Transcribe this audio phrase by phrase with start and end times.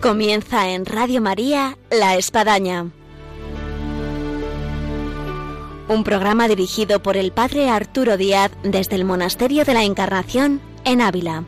[0.00, 2.86] Comienza en Radio María La Espadaña.
[5.88, 11.02] Un programa dirigido por el Padre Arturo Díaz desde el Monasterio de la Encarnación en
[11.02, 11.44] Ávila.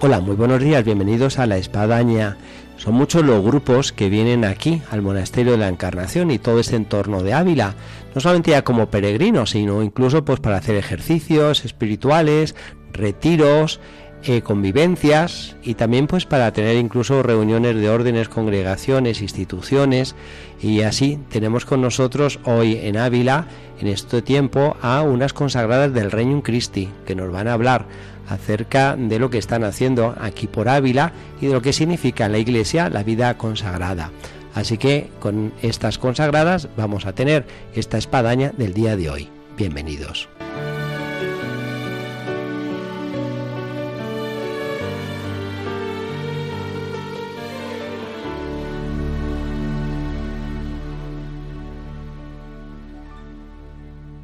[0.00, 2.36] Hola, muy buenos días, bienvenidos a La Espadaña.
[2.76, 6.76] Son muchos los grupos que vienen aquí al Monasterio de la Encarnación y todo este
[6.76, 7.74] entorno de Ávila,
[8.14, 12.54] no solamente ya como peregrinos, sino incluso pues para hacer ejercicios espirituales,
[12.92, 13.80] retiros,
[14.24, 20.16] eh, convivencias y también pues para tener incluso reuniones de órdenes, congregaciones, instituciones
[20.60, 23.46] y así tenemos con nosotros hoy en Ávila
[23.80, 27.86] en este tiempo a unas consagradas del Reino Christi que nos van a hablar
[28.28, 32.32] acerca de lo que están haciendo aquí por Ávila y de lo que significa en
[32.32, 34.10] la iglesia la vida consagrada.
[34.54, 39.28] Así que con estas consagradas vamos a tener esta espadaña del día de hoy.
[39.56, 40.28] Bienvenidos.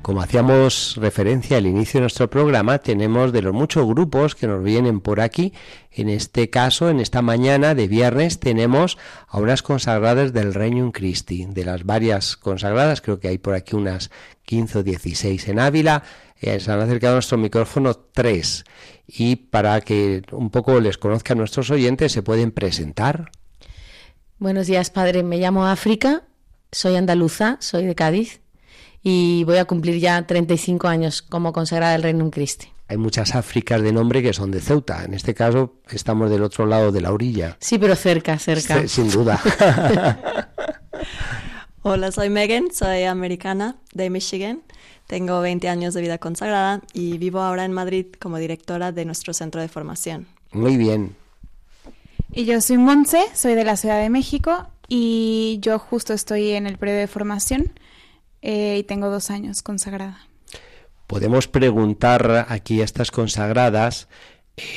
[0.04, 4.62] Como hacíamos referencia al inicio de nuestro programa, tenemos de los muchos grupos que nos
[4.62, 5.54] vienen por aquí.
[5.90, 11.46] En este caso, en esta mañana de viernes, tenemos a unas consagradas del Reino Christi.
[11.46, 14.10] De las varias consagradas, creo que hay por aquí unas
[14.44, 16.02] 15 o 16 en Ávila.
[16.38, 18.66] Eh, se han acercado a nuestro micrófono tres.
[19.06, 23.30] Y para que un poco les conozcan nuestros oyentes, se pueden presentar.
[24.38, 25.22] Buenos días, padre.
[25.22, 26.24] Me llamo África,
[26.72, 28.43] soy andaluza, soy de Cádiz
[29.06, 32.68] y voy a cumplir ya 35 años como consagrada del Reino Christi.
[32.88, 35.04] Hay muchas Áfricas de nombre que son de Ceuta.
[35.04, 37.56] En este caso estamos del otro lado de la orilla.
[37.60, 38.88] Sí, pero cerca, cerca.
[38.88, 39.40] sin duda.
[41.82, 44.62] Hola, soy Megan, soy americana de Michigan.
[45.06, 49.34] Tengo 20 años de vida consagrada y vivo ahora en Madrid como directora de nuestro
[49.34, 50.26] centro de formación.
[50.52, 51.14] Muy bien.
[52.32, 56.66] Y yo soy Monse, soy de la Ciudad de México y yo justo estoy en
[56.66, 57.72] el periodo de formación
[58.46, 60.28] eh, y tengo dos años consagrada.
[61.06, 64.06] Podemos preguntar aquí a estas consagradas,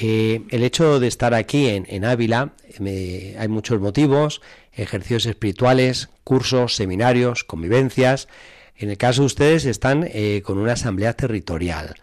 [0.01, 4.41] eh, el hecho de estar aquí en, Ávila, hay muchos motivos,
[4.72, 8.29] ejercicios espirituales, cursos, seminarios, convivencias.
[8.78, 11.95] En el caso de ustedes están eh, con una asamblea territorial.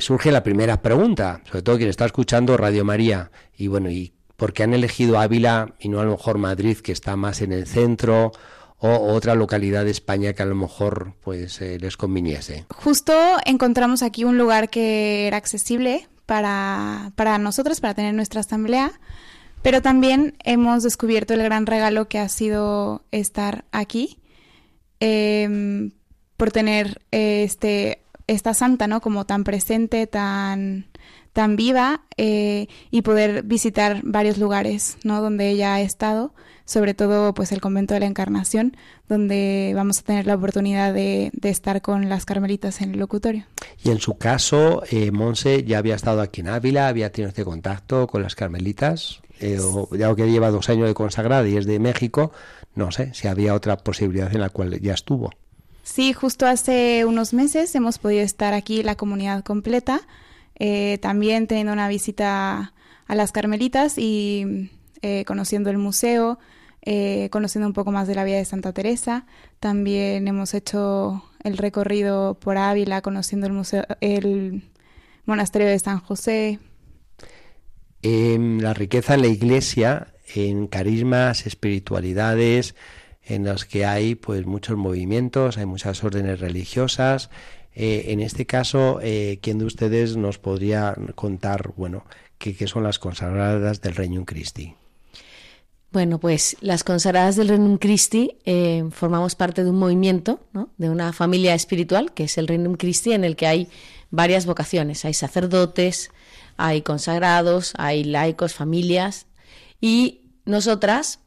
[0.00, 4.52] surge la primera pregunta, sobre todo quien está escuchando Radio María, y bueno, ¿y por
[4.52, 7.66] qué han elegido Ávila y no a lo mejor Madrid, que está más en el
[7.66, 8.32] centro,
[8.86, 12.66] o otra localidad de España que a lo mejor pues eh, les conviniese.
[12.68, 13.14] Justo
[13.46, 18.92] encontramos aquí un lugar que era accesible para, para nosotros, para tener nuestra asamblea,
[19.62, 24.18] pero también hemos descubierto el gran regalo que ha sido estar aquí
[25.00, 25.92] em,
[26.36, 29.00] por tener este esta santa, ¿no?
[29.00, 30.86] Como tan presente, tan
[31.32, 35.22] tan viva eh, y poder visitar varios lugares, ¿no?
[35.22, 36.34] Donde ella ha estado,
[36.64, 38.76] sobre todo pues el convento de la Encarnación,
[39.08, 43.44] donde vamos a tener la oportunidad de, estar con las carmelitas en el locutorio.
[43.82, 47.44] Y en su caso, eh, Monse ya había estado aquí en Ávila, había tenido este
[47.44, 49.58] contacto con las carmelitas, eh,
[49.92, 52.32] ya que lleva dos años de consagrada y es de México,
[52.74, 55.30] no sé si había otra posibilidad en la cual ya estuvo.
[55.82, 60.00] Sí, justo hace unos meses hemos podido estar aquí la comunidad completa
[60.56, 62.72] eh, también teniendo una visita
[63.06, 64.70] a las Carmelitas y
[65.02, 66.38] eh, conociendo el museo,
[66.84, 69.26] eh, conociendo un poco más de la vida de Santa Teresa.
[69.60, 74.62] También hemos hecho el recorrido por Ávila, conociendo el museo, el
[75.24, 76.58] monasterio de San José.
[78.02, 82.74] la riqueza en la Iglesia, en carismas, espiritualidades,
[83.22, 87.30] en los que hay pues muchos movimientos, hay muchas órdenes religiosas,
[87.74, 92.04] eh, en este caso, eh, ¿quién de ustedes nos podría contar, bueno,
[92.38, 94.74] qué, son las consagradas del Reino Christi?
[95.94, 100.40] Bueno, pues las consagradas del Reino Christi eh, formamos parte de un movimiento,
[100.76, 103.68] de una familia espiritual, que es el Reino Christi, en el que hay
[104.10, 105.04] varias vocaciones.
[105.04, 106.10] Hay sacerdotes,
[106.56, 109.26] hay consagrados, hay laicos, familias,
[109.80, 111.20] y nosotras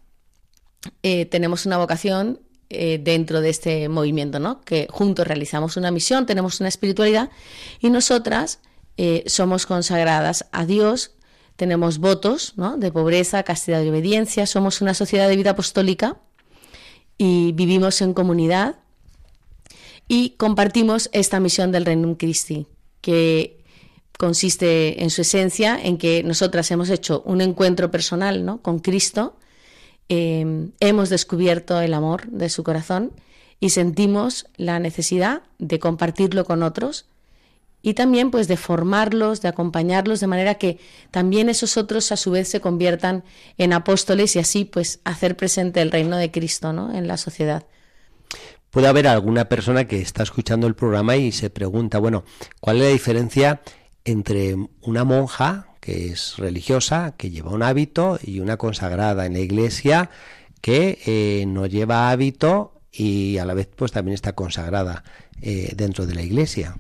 [1.02, 4.60] tenemos una vocación eh, dentro de este movimiento, ¿no?
[4.60, 7.30] Que juntos realizamos una misión, tenemos una espiritualidad
[7.80, 8.60] y nosotras
[8.98, 11.12] eh, somos consagradas a Dios,
[11.58, 12.78] tenemos votos ¿no?
[12.78, 16.18] de pobreza, castidad y obediencia, somos una sociedad de vida apostólica
[17.18, 18.78] y vivimos en comunidad
[20.08, 22.68] y compartimos esta misión del Reino Christi,
[23.02, 23.62] que
[24.18, 28.62] consiste en su esencia en que nosotras hemos hecho un encuentro personal ¿no?
[28.62, 29.36] con Cristo
[30.10, 33.12] Em, hemos descubierto el amor de su corazón
[33.60, 37.08] y sentimos la necesidad de compartirlo con otros
[37.82, 40.80] y también pues de formarlos, de acompañarlos de manera que
[41.12, 43.24] también esos otros a su vez se conviertan
[43.58, 46.94] en apóstoles y así pues hacer presente el reino de Cristo, ¿no?
[46.94, 47.66] en la sociedad.
[48.70, 52.26] Puede haber alguna persona que está escuchando el programa y se pregunta, bueno,
[52.60, 53.62] ¿cuál es la diferencia
[54.04, 59.40] entre una monja que es religiosa, que lleva un hábito, y una consagrada en la
[59.40, 60.10] iglesia
[60.60, 65.06] que eh, no lleva hábito y a la vez pues también está consagrada
[65.42, 66.76] eh, dentro de la iglesia.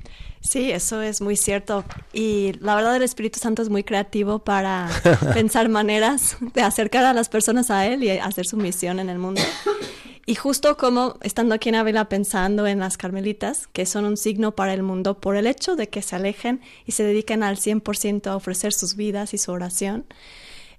[0.48, 1.84] Sí, eso es muy cierto.
[2.14, 4.90] Y la verdad el Espíritu Santo es muy creativo para
[5.34, 9.20] pensar maneras de acercar a las personas a Él y hacer su misión en el
[9.20, 9.42] mundo.
[10.26, 14.56] Y justo como estando aquí en Ávila pensando en las carmelitas, que son un signo
[14.56, 18.28] para el mundo por el hecho de que se alejen y se dediquen al 100%
[18.28, 20.06] a ofrecer sus vidas y su oración,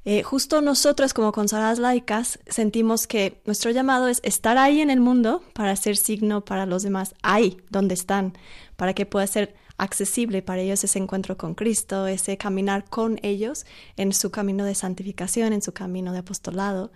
[0.05, 5.01] eh, justo nosotras como consagradas laicas sentimos que nuestro llamado es estar ahí en el
[5.01, 8.33] mundo para ser signo para los demás, ahí donde están,
[8.79, 13.67] para que pueda ser accesible para ellos ese encuentro con Cristo, ese caminar con ellos
[13.97, 16.93] en su camino de santificación, en su camino de apostolado.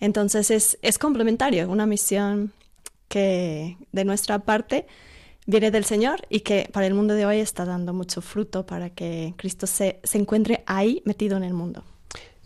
[0.00, 2.52] Entonces es, es complementario, una misión
[3.06, 4.88] que de nuestra parte
[5.46, 8.90] viene del Señor y que para el mundo de hoy está dando mucho fruto para
[8.90, 11.84] que Cristo se, se encuentre ahí metido en el mundo.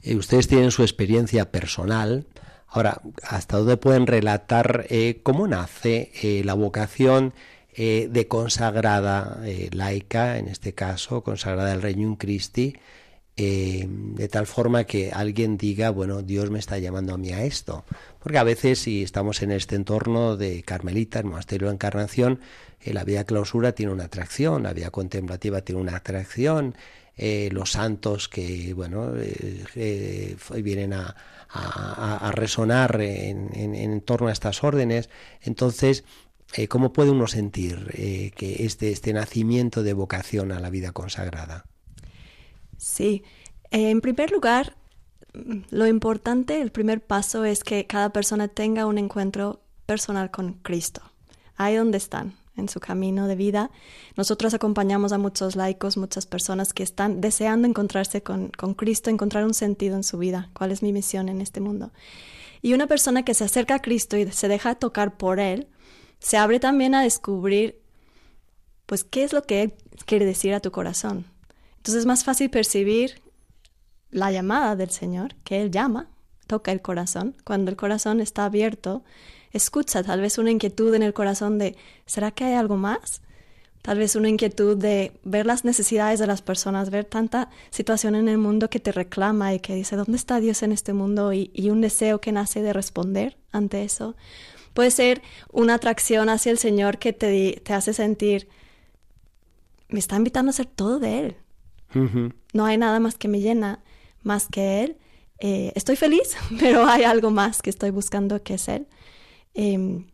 [0.03, 2.27] Eh, ustedes tienen su experiencia personal.
[2.69, 7.33] Ahora, ¿hasta dónde pueden relatar eh, cómo nace eh, la vocación
[7.77, 9.41] de consagrada
[9.73, 12.75] laica, en este caso, consagrada al Reino Christi,
[13.37, 17.45] eh, de tal forma que alguien diga, bueno, Dios me está llamando a mí a
[17.45, 17.85] esto.
[18.21, 22.39] Porque a veces si estamos en este entorno de Carmelita, el monasterio de Encarnación,
[22.81, 26.77] eh, la vida clausura tiene una atracción, la vida contemplativa tiene una atracción,
[27.17, 29.13] eh, los santos que, bueno,
[30.55, 31.17] vienen a,
[32.33, 35.11] resonar en, en, torno a estas órdenes.
[35.41, 36.05] Entonces,
[36.69, 37.91] ¿cómo puede uno sentir
[38.37, 41.67] que este, este nacimiento de vocación a la vida consagrada?
[42.77, 43.25] Sí,
[43.71, 44.77] en primer lugar,
[45.71, 51.03] lo importante, el primer paso es que cada persona tenga un encuentro personal con Cristo,
[51.57, 53.71] ahí donde están, en su camino de vida.
[54.17, 59.45] Nosotros acompañamos a muchos laicos, muchas personas que están deseando encontrarse con, con, Cristo, encontrar
[59.45, 61.91] un sentido en su vida, cuál es mi misión en este mundo.
[62.63, 65.67] Y una persona que se acerca a Cristo y se deja tocar por Él,
[66.25, 67.83] se abre también a descubrir,
[68.87, 69.75] pues, qué es lo que Él
[70.07, 71.27] quiere decir a tu corazón.
[71.77, 73.21] Entonces es más fácil percibir
[74.11, 76.09] la llamada del Señor, que Él llama,
[76.47, 77.37] toca el corazón.
[77.45, 79.05] Cuando el corazón está abierto,
[79.53, 81.77] escucha tal vez una inquietud en el corazón de,
[82.07, 83.21] ¿será que hay algo más?
[83.83, 88.31] Tal vez una inquietud de ver las necesidades de las personas, ver tanta situación en
[88.31, 91.35] el mundo que te reclama y que dice, ¿dónde está Dios en este mundo?
[91.35, 94.17] Y, un deseo que nace de responder ante eso.
[94.75, 98.49] Puede ser una atracción hacia el Señor que te, te hace sentir,
[99.89, 101.37] me está invitando a hacer todo de Él.
[102.53, 103.85] No hay nada más que me llena,
[104.23, 104.97] más que Él.
[105.39, 108.89] Eh, estoy feliz, pero hay algo más que estoy buscando que es Él.
[109.55, 110.07] Em,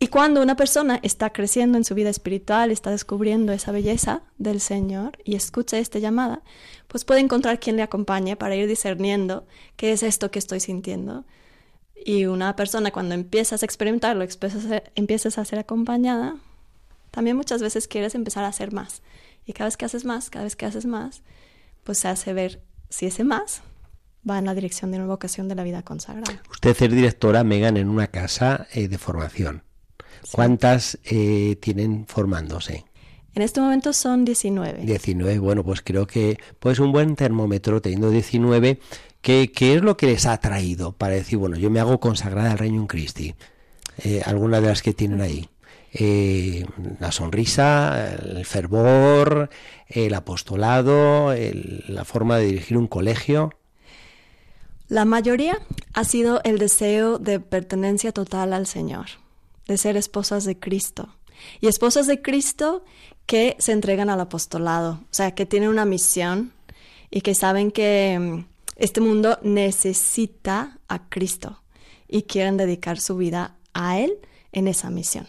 [0.00, 4.60] y cuando una persona está creciendo en su vida espiritual, está descubriendo esa belleza del
[4.60, 6.42] Señor y escucha esta llamada,
[6.88, 9.46] pues puede encontrar quien le acompañe para ir discerniendo
[9.76, 11.26] qué es esto que estoy sintiendo.
[12.04, 14.26] Y una persona cuando empiezas a experimentarlo,
[14.94, 16.36] empiezas a ser acompañada,
[17.10, 19.02] también muchas veces quieres empezar a hacer más.
[19.46, 21.22] Y cada vez que haces más, cada vez que haces más,
[21.84, 23.62] pues se hace ver si ese más
[24.28, 26.42] va en la dirección de una vocación de la vida consagrada.
[26.50, 29.62] Usted es directora, Megan, en una casa eh, de formación.
[30.32, 32.84] ¿Cuántas eh, tienen formándose?
[33.34, 34.82] En este momento son 19.
[34.84, 38.80] 19, bueno, pues creo que pues un buen termómetro teniendo 19.
[39.20, 42.52] ¿Qué, qué es lo que les ha traído para decir, bueno, yo me hago consagrada
[42.52, 43.34] al Reino Christi?
[44.02, 45.48] Eh, alguna de las que tienen ahí.
[45.92, 46.64] Eh,
[47.00, 49.50] la sonrisa, el fervor,
[49.88, 51.34] el apostolado,
[51.88, 53.52] la forma de dirigir un colegio.
[54.88, 55.58] La mayoría
[55.92, 59.06] ha sido el deseo de pertenencia total al Señor,
[59.66, 61.14] de ser esposas de Cristo.
[61.60, 62.84] Y esposas de Cristo
[63.26, 66.52] que se entregan al apostolado, o sea, que tienen una misión
[67.10, 68.44] y que saben que mm,
[68.80, 71.60] este mundo necesita a Cristo
[72.08, 74.18] y quieren dedicar su vida a Él
[74.52, 75.26] en esa misión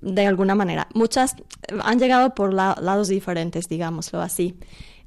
[0.00, 0.88] de alguna manera.
[0.94, 1.36] Muchas
[1.82, 4.56] han llegado por lados diferentes, digámoslo así.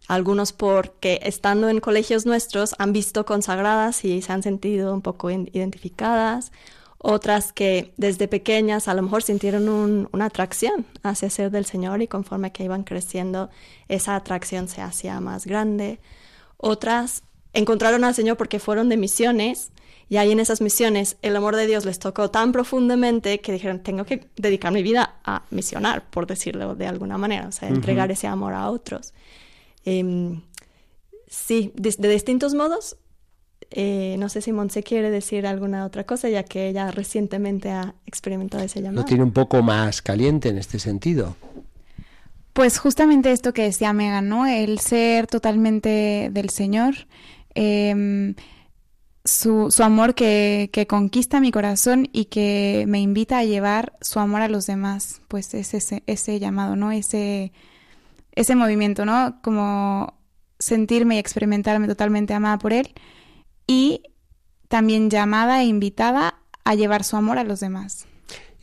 [0.07, 5.31] Algunos porque estando en colegios nuestros han visto consagradas y se han sentido un poco
[5.31, 6.51] identificadas.
[6.97, 12.07] Otras que desde pequeñas a lo mejor sintieron una atracción hacia ser del Señor y
[12.07, 13.49] conforme que iban creciendo
[13.89, 15.99] esa atracción se hacía más grande.
[16.57, 19.71] Otras encontraron al Señor porque fueron de misiones
[20.09, 23.79] Y ahí en esas misiones el amor de Dios les tocó tan profundamente que dijeron,
[23.79, 28.11] tengo que dedicar mi vida a misionar, por decirlo de alguna manera, o sea, entregar
[28.11, 29.13] ese amor a otros.
[29.85, 30.41] Em,
[31.27, 32.97] sí, de, distintos modos.
[33.71, 37.95] Eh, no sé si Montse quiere decir alguna otra cosa, ya que ella recientemente ha
[38.05, 39.01] experimentado ese llamado.
[39.01, 41.35] Lo tiene un poco más caliente en este sentido.
[42.53, 44.45] Pues justamente esto que decía Megan, ¿no?
[44.45, 46.93] El ser totalmente del Señor.
[47.55, 48.35] Eh,
[49.25, 54.19] su, su amor que, que, conquista mi corazón y que me invita a llevar su
[54.19, 56.91] amor a los demás, pues es ese, ese llamado, ¿no?
[56.91, 57.53] Ese,
[58.33, 59.39] ese movimiento, ¿no?
[59.41, 60.13] Como
[60.59, 62.93] sentirme y experimentarme totalmente amada por él
[63.67, 64.03] y
[64.67, 68.07] también llamada e invitada a llevar su amor a los demás.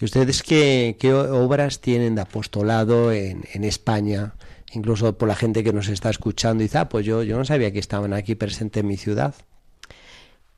[0.01, 4.35] ¿Y ustedes qué, qué obras tienen de apostolado en, en, España?
[4.73, 7.71] Incluso por la gente que nos está escuchando y ah, pues yo, yo no sabía
[7.71, 9.35] que estaban aquí presentes en mi ciudad.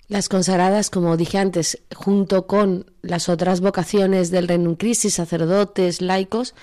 [0.06, 6.54] Las consagradas, como dije antes, junto con las otras vocaciones del Renum Christi, sacerdotes, laicos,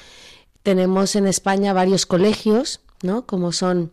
[0.64, 3.26] tenemos en España varios colegios, ¿no?
[3.26, 3.92] Como son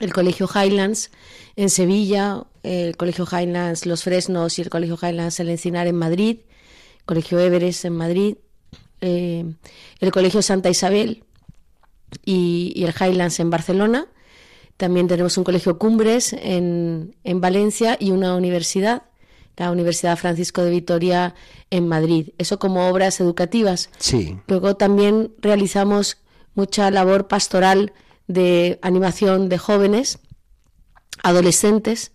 [0.00, 1.10] el Colegio Highlands
[1.56, 6.38] en Sevilla, el Colegio Highlands Los Fresnos y el Colegio Highlands El Encinar en Madrid,
[7.04, 8.36] Colegio Everest en Madrid,
[9.00, 9.44] eh,
[10.00, 11.24] el Colegio Santa Isabel
[12.24, 14.08] y, y el Highlands en Barcelona
[14.82, 19.04] también tenemos un colegio Cumbres en, en Valencia y una universidad,
[19.56, 21.36] la Universidad Francisco de Vitoria
[21.70, 22.30] en Madrid.
[22.36, 23.90] Eso como obras educativas.
[23.98, 24.38] Sí.
[24.48, 26.18] Luego también realizamos
[26.54, 27.92] mucha labor pastoral
[28.26, 30.18] de animación de jóvenes,
[31.22, 32.10] adolescentes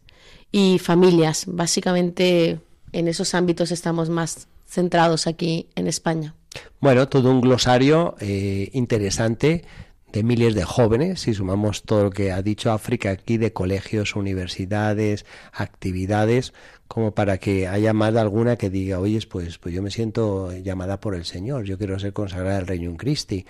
[0.51, 1.45] y familias.
[1.47, 2.59] Básicamente
[2.91, 6.35] en esos ámbitos estamos más centrados aquí en España.
[6.79, 9.63] Bueno, todo un glosario eh, interesante
[10.11, 14.15] de miles de jóvenes, si sumamos todo lo que ha dicho África aquí, de colegios,
[14.15, 16.53] universidades, actividades,
[16.87, 20.51] como para que haya más de alguna que diga, oye, pues, pues yo me siento
[20.53, 23.45] llamada por el Señor, yo quiero ser consagrada al Reino Christi.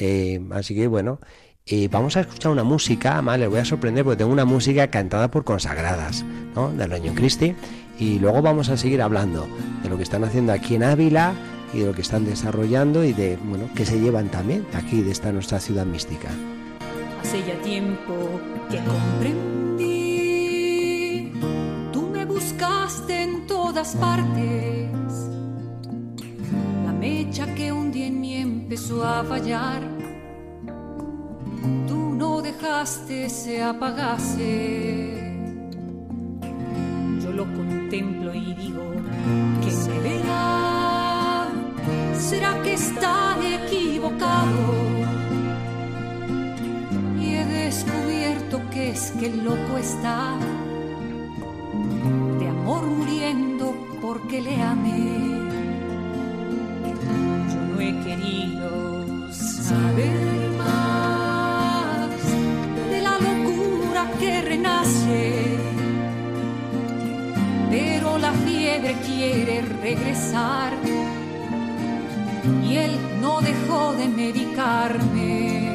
[0.00, 1.20] Eh, así que bueno,
[1.66, 4.88] eh, vamos a escuchar una música, además les voy a sorprender porque tengo una música
[4.88, 6.72] cantada por consagradas, ¿no?
[6.72, 7.54] Del Reino Christi,
[7.98, 9.48] y luego vamos a seguir hablando
[9.82, 11.34] de lo que están haciendo aquí en Ávila,
[11.72, 15.10] y de lo que están desarrollando y de bueno que se llevan también aquí de
[15.10, 16.28] esta nuestra ciudad mística.
[17.20, 18.14] Hace ya tiempo
[18.70, 19.82] que comprendí,
[21.92, 24.88] tú me buscaste en todas partes.
[26.84, 29.82] La mecha que un día en mí empezó a fallar,
[31.86, 35.27] tú no dejaste se apagase.
[37.38, 38.82] Lo contemplo y digo
[39.62, 41.46] que se verá
[42.18, 44.74] ¿Será que está equivocado?
[47.16, 50.36] Y he descubierto que es que el loco está
[52.40, 55.38] de amor muriendo porque le amé.
[57.52, 60.37] Yo no he querido saber
[68.88, 70.72] fiebre quiere regresar
[72.64, 75.67] y él no dejó de medicarme.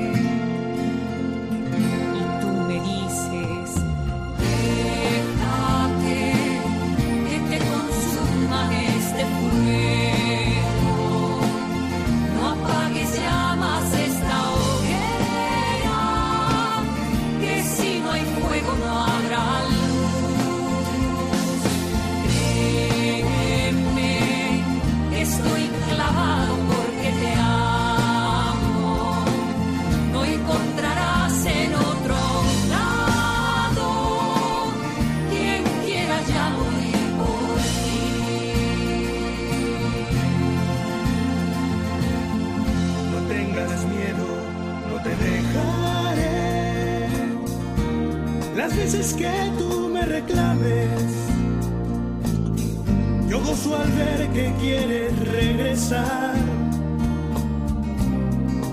[53.54, 56.34] Al ver que quieres regresar.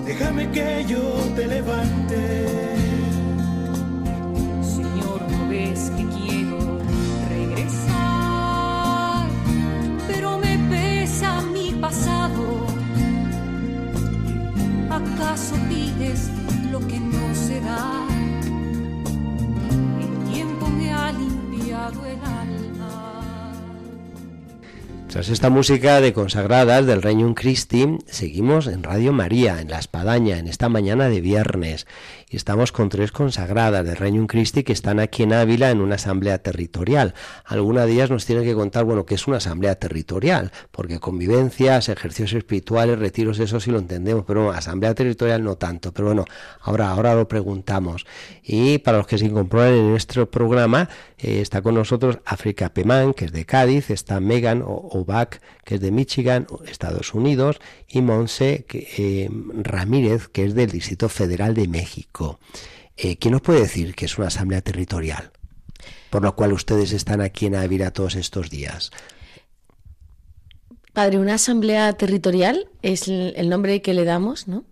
[0.05, 1.01] Déjame que yo
[1.35, 2.47] te levante.
[4.63, 6.79] Señor, no ves que quiero
[7.29, 9.27] regresar,
[10.07, 12.65] pero me pesa mi pasado.
[14.89, 16.31] ¿Acaso pides
[16.71, 18.07] lo que no se da?
[20.01, 22.03] El tiempo me ha limpiado
[25.11, 30.37] Tras esta música de consagradas del Reino Christi, seguimos en Radio María, en La Espadaña,
[30.37, 31.85] en esta mañana de viernes.
[32.31, 35.95] Y estamos con tres consagradas del Reino Christi que están aquí en Ávila en una
[35.95, 37.13] asamblea territorial.
[37.43, 41.89] Alguna de ellas nos tienen que contar, bueno, qué es una asamblea territorial, porque convivencias,
[41.89, 45.91] ejercicios espirituales, retiros, eso sí lo entendemos, pero asamblea territorial no tanto.
[45.91, 46.23] Pero bueno,
[46.61, 48.05] ahora, ahora lo preguntamos.
[48.43, 53.13] Y para los que se incorporan en nuestro programa, eh, está con nosotros África Pemán,
[53.13, 55.05] que es de Cádiz, está Megan o
[55.65, 57.59] que es de Michigan, Estados Unidos,
[57.89, 59.29] y Monse eh,
[59.63, 62.20] Ramírez, que es del Distrito Federal de México.
[62.97, 65.31] Eh, ¿Quién nos puede decir que es una asamblea territorial?
[66.09, 68.91] Por lo cual ustedes están aquí en Ávila todos estos días.
[70.93, 74.65] Padre, una asamblea territorial es el nombre que le damos ¿no?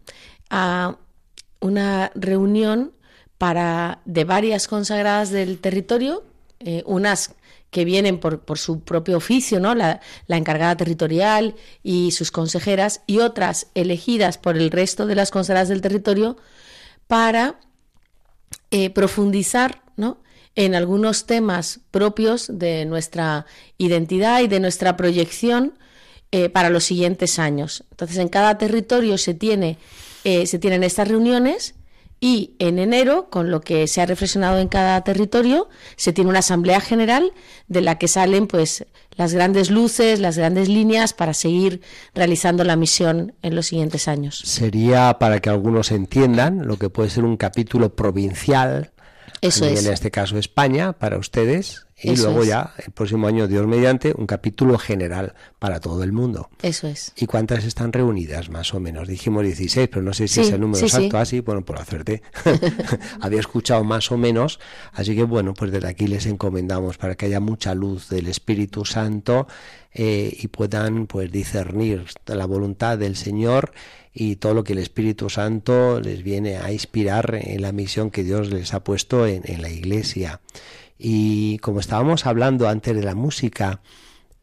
[0.49, 0.97] a
[1.61, 2.91] una reunión
[3.37, 6.23] para de varias consagradas del territorio,
[6.59, 7.35] eh, unas
[7.71, 9.75] que vienen por, por su propio oficio, ¿no?
[9.75, 15.69] La, encargada territorial y sus consejeras, y otras elegidas por el resto de las consagradas
[15.69, 16.37] del territorio
[17.09, 17.59] para
[18.69, 20.19] eh, profundizar ¿no?
[20.53, 23.47] en algunos temas propios de nuestra
[23.79, 25.73] identidad y de nuestra proyección
[26.31, 27.83] eh, para los siguientes años.
[27.89, 29.79] Entonces, en cada territorio se, tiene,
[30.23, 31.73] eh, se tienen estas reuniones
[32.19, 36.39] y en enero, con lo que se ha reflexionado en cada territorio, se tiene una
[36.39, 37.31] asamblea general
[37.67, 38.85] de la que salen pues
[39.15, 41.81] las grandes luces, las grandes líneas para seguir
[42.13, 44.39] realizando la misión en los siguientes años.
[44.45, 48.91] Sería para que algunos entiendan lo que puede ser un capítulo provincial
[49.41, 54.13] eso En este caso España, para ustedes, y luego ya, el próximo año, Dios mediante,
[54.15, 56.49] un capítulo general para todo el mundo.
[56.61, 57.11] Eso es.
[57.15, 59.07] ¿Y cuántas están reunidas, más o menos?
[59.07, 61.17] Dijimos 16, pero no sé si es el número exacto.
[61.17, 62.21] Así, bueno, por hacerte.
[63.21, 64.59] Había escuchado más o menos.
[64.93, 68.85] Así que, bueno, pues desde aquí les encomendamos para que haya mucha luz del Espíritu
[68.85, 69.47] Santo
[69.93, 73.71] eh, y puedan, pues, discernir la voluntad del Señor
[74.13, 78.23] y todo lo que el Espíritu Santo les viene a inspirar en la misión que
[78.23, 80.41] Dios les ha puesto en, la iglesia.
[80.99, 83.81] Y como estábamos hablando antes de la música,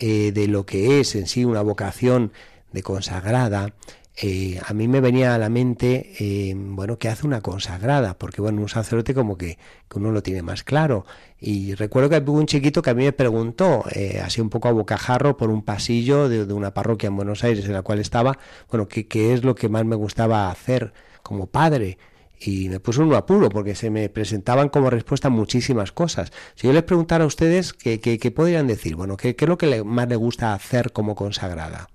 [0.01, 2.33] eh, de lo que es en sí una vocación
[2.73, 3.75] de consagrada,
[4.19, 8.17] eh, a mí me venía a la mente, eh, bueno, ¿qué hace una consagrada?
[8.17, 9.59] Porque, bueno, un sacerdote como que,
[9.95, 11.05] uno lo tiene más claro.
[11.39, 14.69] Y recuerdo que hubo un chiquito que a mí me preguntó, eh, así un poco
[14.69, 18.39] a bocajarro, por un pasillo de, una parroquia en Buenos Aires en la cual estaba,
[18.71, 21.99] bueno, ¿qué, qué es lo que más me gustaba hacer como padre?
[22.41, 26.33] Y me puso un apuro porque se me presentaban como respuesta muchísimas cosas.
[26.55, 29.49] Si yo les preguntara a ustedes qué, qué, qué podrían decir, bueno, ¿qué, ¿qué, es
[29.49, 31.89] lo que más les gusta hacer como consagrada?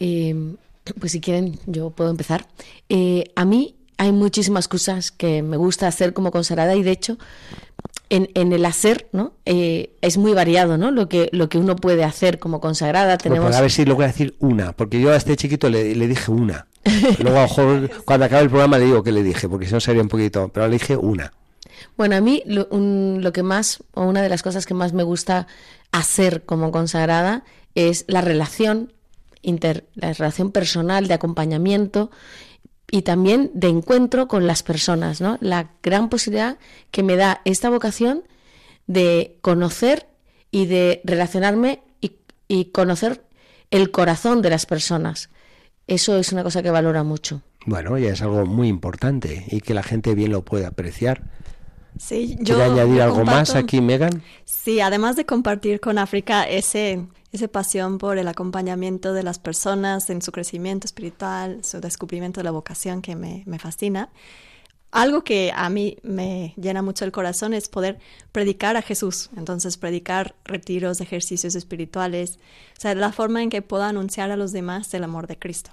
[0.00, 0.54] Eh,
[0.98, 2.46] pues si quieren, yo puedo empezar.
[2.88, 7.18] Eh, a mí hay muchísimas cosas que me gusta hacer como consagrada y de hecho
[8.10, 9.32] en, el hacer, ¿no?
[9.44, 10.90] Eh, es muy variado, ¿no?
[10.90, 13.18] Lo que, lo que uno puede hacer como consagrada.
[13.18, 13.54] Tenemos...
[13.54, 16.66] a ver si logro decir una, porque yo a este chiquito le, dije una.
[17.18, 19.74] Luego, a lo mejor, cuando acabe el programa le digo que le dije, porque si
[19.74, 21.32] no sería un poquito, pero le dije una.
[21.96, 25.02] Bueno, a mí lo, lo que más, o una de las cosas que más me
[25.02, 25.46] gusta
[25.92, 27.44] hacer como consagrada
[27.74, 28.92] es la relación
[29.94, 32.10] la relación personal de acompañamiento
[32.90, 35.38] y también de encuentro con las personas, ¿no?
[35.40, 36.58] La gran posibilidad
[36.90, 38.24] que me da esta vocación
[38.86, 40.06] de conocer
[40.50, 42.12] y de relacionarme y,
[42.48, 43.24] y conocer
[43.70, 45.28] el corazón de las personas.
[45.86, 47.42] Eso es una cosa que valora mucho.
[47.66, 51.22] Bueno, ya es algo muy importante y que la gente bien lo puede apreciar.
[51.96, 54.22] Sí, yo ¿Quiere añadir algo más aquí, Megan?
[54.44, 60.08] Sí, además de compartir con África ese, esa pasión por el acompañamiento de las personas
[60.10, 64.10] en su crecimiento espiritual, su descubrimiento de la vocación que me, me fascina.
[64.90, 67.98] Algo que a mí me llena mucho el corazón es poder
[68.32, 72.38] predicar a Jesús, entonces predicar retiros, ejercicios espirituales,
[72.76, 75.72] o sea, la forma en que pueda anunciar a los demás el amor de Cristo.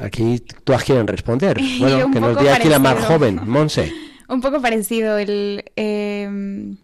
[0.00, 1.58] Aquí todas quieren responder.
[1.78, 3.92] Bueno, que nos diga aquí la más joven, Monse.
[4.28, 6.78] Un poco parecido el, em,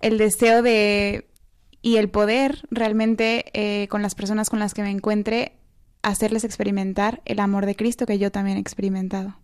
[0.00, 1.26] el deseo de
[1.82, 5.52] y el poder realmente eh, con las personas con las que me encuentre
[6.02, 9.36] hacerles experimentar el amor de Cristo que yo también he experimentado.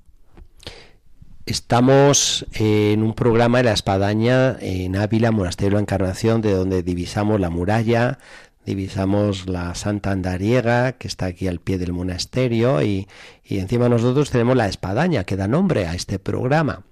[1.44, 6.84] Estamos en un programa de la Espadaña en Ávila, Monasterio de la Encarnación, de donde
[6.84, 8.18] divisamos la muralla,
[8.64, 13.08] divisamos la Santa Andariega, que está aquí al pie del monasterio, y,
[13.44, 16.84] encima nosotros tenemos la espadaña, que da nombre a este programa.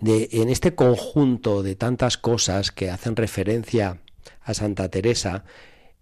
[0.00, 4.00] De, en este conjunto de tantas cosas que hacen referencia
[4.42, 5.44] a Santa Teresa,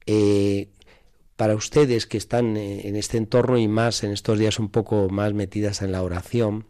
[0.06, 0.70] eh,
[1.36, 5.34] para ustedes que están en este entorno y más en estos días un poco más
[5.34, 6.66] metidas en la oración,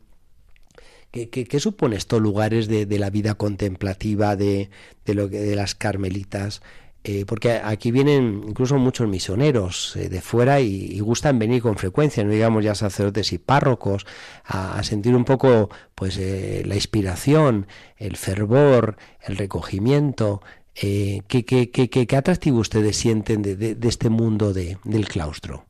[1.10, 4.68] ¿Qué, qué, supone estos lugares de, de, la vida contemplativa de,
[5.06, 6.60] de, lo, de las carmelitas?
[7.04, 12.24] Eh, porque aquí vienen incluso muchos misioneros eh, de fuera y, gustan venir con frecuencia,
[12.24, 14.04] no digamos ya sacerdotes y párrocos,
[14.44, 20.42] a, sentir un poco pues eh, la inspiración, el fervor, el recogimiento.
[20.74, 25.66] ¿qué, qué, qué, qué, atractivo ustedes sienten de, de, este mundo de, del claustro?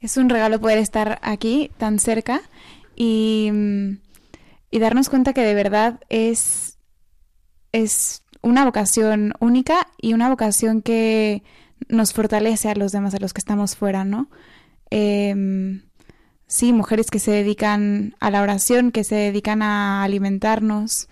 [0.00, 2.42] Es un regalo poder estar aquí tan cerca
[2.96, 3.52] y,
[4.70, 6.78] y darnos cuenta que de verdad es,
[7.70, 11.42] es una vocación única y una vocación que
[11.88, 14.28] nos fortalece a los demás, a los que estamos fuera, ¿no?
[14.90, 15.82] Em,
[16.46, 21.08] sí, mujeres que se dedican a la oración, que se dedican a alimentarnos,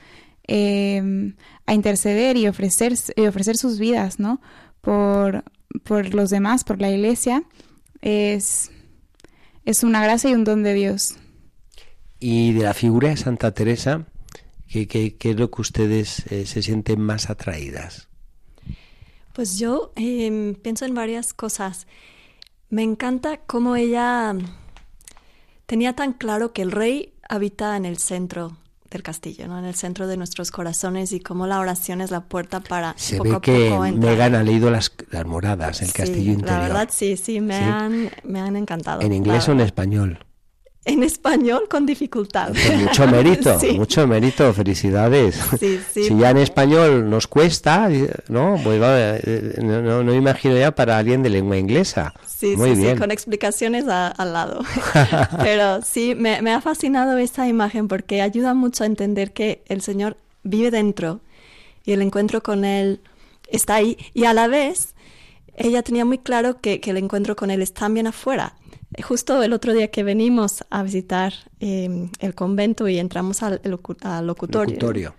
[0.47, 1.35] em,
[1.67, 4.41] a interceder y ofrecer, y ofrecer sus vidas, ¿no?
[4.83, 5.45] Por,
[5.85, 7.45] por los demás, por la iglesia,
[8.03, 8.71] es,
[9.65, 11.17] es una gracia y un don de Dios.
[12.21, 14.07] Y de la figura de Santa Teresa,
[14.73, 18.09] ¿Qué, es lo que ustedes eh, se sienten más atraídas?
[19.35, 21.87] Pues yo em, pienso en varias cosas.
[22.71, 24.35] Me encanta cómo ella
[25.67, 28.57] tenía tan claro que el rey habita en el centro
[28.91, 29.59] del castillo, ¿no?
[29.59, 33.21] en el centro de nuestros corazones y cómo la oración es la puerta para Se
[33.21, 34.93] ve que Megan ha leído las,
[35.27, 36.59] moradas, el castillo interior.
[36.59, 39.03] La verdad, sí, sí, me, Han, me han encantado.
[39.03, 40.27] ¿En inglés o en español?
[40.85, 42.53] En español con dificultad.
[42.77, 45.39] mucho mérito, mucho mérito, felicidades.
[45.93, 47.89] si ya en español nos cuesta,
[48.29, 48.59] ¿no?
[48.63, 52.13] Pues eh, no, no, imagino ya para alguien de lengua inglesa.
[52.27, 52.99] Sí, Muy bien.
[52.99, 54.65] con explicaciones al lado.
[55.39, 59.83] Pero sí, me, me ha fascinado esta imagen porque ayuda mucho a entender que el
[59.83, 61.21] Señor vive dentro
[61.85, 63.01] y el encuentro con Él
[63.49, 63.97] está ahí.
[64.15, 64.95] Y a la vez,
[65.55, 68.57] ella tenía muy claro que, que el encuentro con Él está también afuera
[69.03, 75.15] Justo el otro día que venimos a visitar em, el convento y entramos al, locutorio,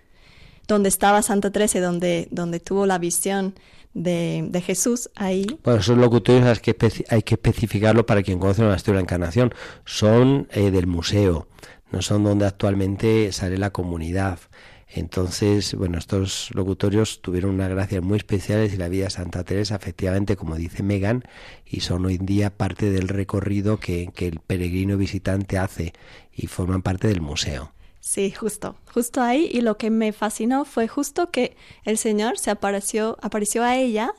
[0.68, 3.54] donde estaba Santa Teresa, donde, donde tuvo la visión
[3.94, 5.46] de, Jesús ahí.
[5.64, 9.04] Bueno, esos locutorios hay que, hay que especificarlo para quien conoce la historia de la
[9.04, 9.54] Encarnación.
[9.84, 11.48] Son eh, del museo,
[11.90, 14.38] no son donde actualmente sale la comunidad.
[14.88, 19.76] Entonces, bueno, estos locutorios tuvieron una gracia muy especiales y la vida de Santa Teresa,
[19.76, 21.24] efectivamente, como dice Megan,
[21.66, 25.92] y son hoy en día parte del recorrido que, el peregrino visitante hace
[26.32, 27.72] y forman parte del museo.
[28.00, 29.48] Sí, justo, justo ahí.
[29.50, 34.12] Y lo que me fascinó fue justo que el Señor se apareció, apareció a ella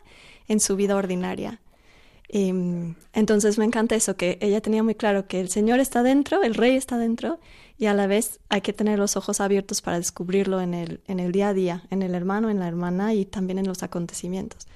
[0.47, 1.61] en su vida ordinaria.
[2.27, 2.49] Y,
[3.13, 6.55] entonces me encanta eso, que ella tenía muy claro que el Señor está dentro, el
[6.55, 7.39] Rey está dentro,
[7.77, 11.19] y a la vez hay que tener los ojos abiertos para descubrirlo en el, en
[11.19, 14.67] el día a día, en el hermano, en la hermana y también en los acontecimientos.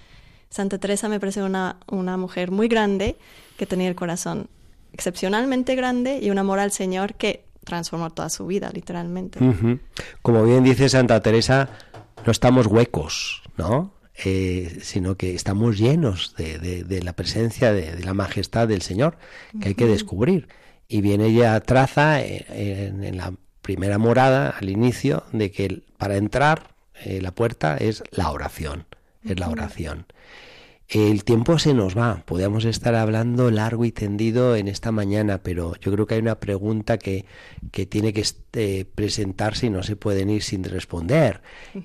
[0.50, 3.18] Santa Teresa me parece una, una mujer muy grande
[3.58, 4.50] que tenía el corazón
[4.94, 9.40] excepcionalmente grande y un amor al Señor que transformó toda su vida, literalmente.
[10.22, 11.70] Como bien dice Santa Teresa,
[12.26, 13.94] no estamos huecos, ¿no?
[14.26, 19.18] Eh, sino que estamos llenos de, de, la presencia, de, de, la majestad del Señor,
[19.62, 20.50] que hay que descubrir
[20.90, 26.76] y viene ella traza en, la primera morada al inicio de que para entrar
[27.06, 28.88] eh, la puerta es la oración,
[29.24, 30.08] es la oración.
[30.90, 35.76] El tiempo se nos va, podemos estar hablando largo y tendido en esta mañana, pero
[35.80, 37.26] yo creo que hay una pregunta que,
[37.72, 41.44] que tiene que este, presentarse y no se pueden ir sin responder.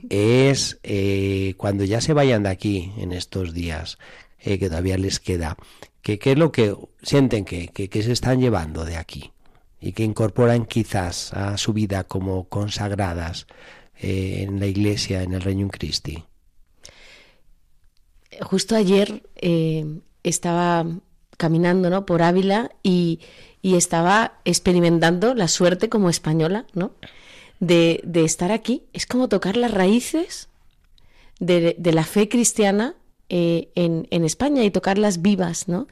[0.09, 3.99] Es eh, cuando ya se vayan de aquí en estos días,
[4.45, 5.57] eh, que todavía les queda,
[6.05, 9.33] ¿Qué, es lo que sienten que, se están llevando de aquí?
[9.81, 13.47] Y que incorporan quizás a su vida como consagradas
[13.99, 16.25] eh, en la iglesia, en el Reino Christi.
[18.43, 20.85] Justo ayer eh, estaba
[21.39, 22.05] caminando ¿no?
[22.05, 23.21] por Ávila y,
[23.63, 26.93] estaba experimentando la suerte como española ¿no?
[27.61, 28.83] de, estar aquí.
[28.93, 30.51] Es como tocar las raíces
[31.41, 32.95] de, de la fe cristiana
[33.29, 35.87] eh, en, España y tocarlas vivas, ¿no?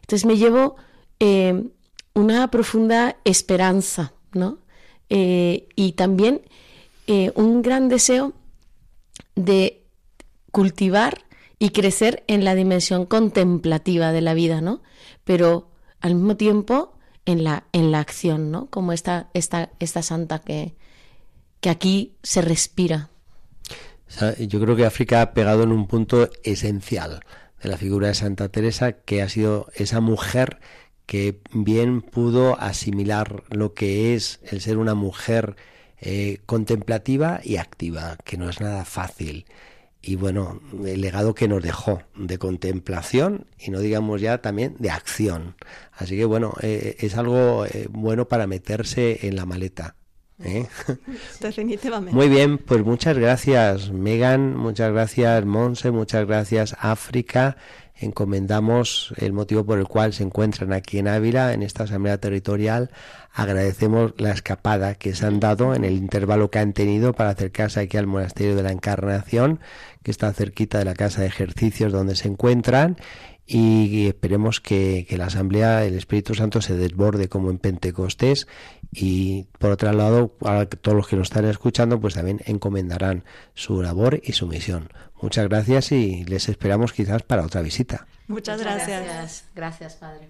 [0.00, 0.76] Entonces me llevo
[1.20, 1.68] eh,
[2.14, 4.58] una profunda esperanza, ¿no?
[5.10, 6.42] Eh, y también
[7.34, 8.34] un gran deseo
[9.34, 9.86] de
[10.52, 11.24] cultivar
[11.58, 14.82] y crecer en la dimensión contemplativa de la vida, ¿no?
[15.24, 15.70] Pero
[16.00, 16.92] al mismo tiempo
[17.24, 18.66] en la, en la acción, ¿no?
[18.70, 20.74] Como esta, esta, esta santa que,
[21.60, 23.10] que aquí se respira.
[24.38, 27.20] Yo creo que África ha pegado en un punto esencial
[27.62, 30.58] de la figura de Santa Teresa, que ha sido esa mujer
[31.06, 35.56] que bien pudo asimilar lo que es el ser una mujer
[36.00, 39.46] eh, contemplativa y activa, que no es nada fácil.
[40.02, 44.90] Y bueno, el legado que nos dejó de contemplación y no digamos ya también de
[44.90, 45.56] acción.
[45.92, 49.96] Así que bueno, eh, es algo eh, bueno para meterse en la maleta.
[50.42, 50.66] ¿Eh?
[51.40, 52.14] Definitivamente.
[52.14, 57.56] Muy bien, pues muchas gracias Megan, muchas gracias Monse, muchas gracias África.
[58.00, 62.90] Encomendamos el motivo por el cual se encuentran aquí en Ávila, en esta Asamblea Territorial.
[63.32, 67.80] Agradecemos la escapada que se han dado en el intervalo que han tenido para acercarse
[67.80, 69.58] aquí al Monasterio de la Encarnación,
[70.04, 72.98] que está cerquita de la Casa de Ejercicios donde se encuentran
[73.50, 78.46] y esperemos que, la Asamblea, el Espíritu Santo se desborde como en Pentecostés
[78.92, 83.80] y por otro lado, a todos los que nos están escuchando, pues también encomendarán su
[83.80, 84.90] labor y su misión.
[85.22, 88.06] Muchas gracias y les esperamos quizás para otra visita.
[88.26, 89.44] Muchas, gracias.
[89.54, 90.28] Gracias, Padre.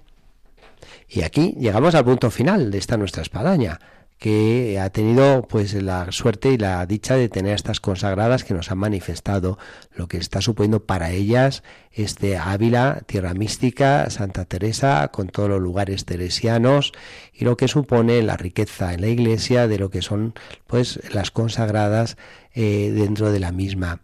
[1.08, 3.80] Y aquí llegamos al punto final de esta nuestra espadaña
[4.18, 8.70] que ha tenido pues la suerte y la dicha de tener estas consagradas que nos
[8.70, 9.58] han manifestado
[9.94, 15.60] lo que está suponiendo para ellas este Ávila, tierra mística, Santa Teresa, con todos los
[15.60, 16.92] lugares teresianos
[17.32, 20.34] y lo que supone la riqueza en la iglesia de lo que son
[20.66, 22.16] pues las consagradas
[22.54, 24.00] eh, dentro de la misma.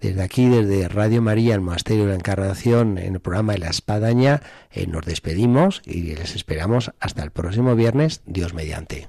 [0.00, 3.70] Desde aquí, desde Radio María, el Monasterio de la Encarnación, en el programa de la
[3.70, 9.08] Espadaña, eh, nos despedimos y les esperamos hasta el próximo viernes, Dios mediante.